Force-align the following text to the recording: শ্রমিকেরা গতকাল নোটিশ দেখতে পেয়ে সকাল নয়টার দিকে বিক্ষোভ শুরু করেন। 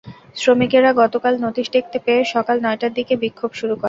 শ্রমিকেরা 0.35 0.91
গতকাল 1.01 1.33
নোটিশ 1.45 1.67
দেখতে 1.75 1.97
পেয়ে 2.05 2.21
সকাল 2.33 2.57
নয়টার 2.65 2.91
দিকে 2.97 3.13
বিক্ষোভ 3.23 3.51
শুরু 3.53 3.71
করেন। 3.71 3.79